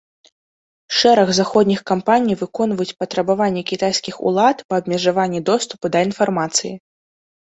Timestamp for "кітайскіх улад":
3.71-4.57